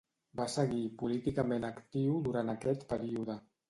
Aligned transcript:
Va 0.39 0.47
seguir 0.53 0.79
políticament 1.03 1.69
actiu 1.71 2.19
durant 2.31 2.53
aquest 2.59 2.93
període. 2.95 3.43